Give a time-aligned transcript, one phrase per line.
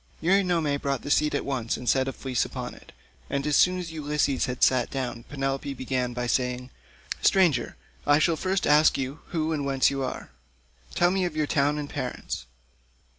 [0.19, 2.91] Eurynome brought the seat at once and set a fleece upon it,
[3.29, 6.71] and as soon as Ulysses had sat down Penelope began by saying,
[7.21, 7.75] "Stranger,
[8.07, 10.27] I shall first ask you who and whence are you?
[10.95, 12.47] Tell me of your town and parents."